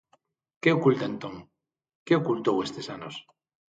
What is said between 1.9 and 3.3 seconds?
que ocultou estes anos?